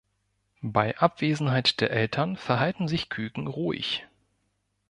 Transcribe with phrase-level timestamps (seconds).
[0.63, 4.07] Bei Abwesenheit der Eltern verhalten sich Küken ruhig.